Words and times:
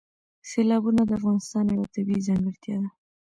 سیلابونه 0.49 1.01
د 1.05 1.09
افغانستان 1.19 1.65
یوه 1.73 1.87
طبیعي 1.95 2.21
ځانګړتیا 2.27 2.75
ده. 2.83 2.89